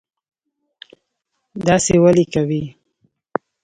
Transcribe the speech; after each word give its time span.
داسی 1.65 1.95
ولې 2.03 2.23
کوي 2.33 2.63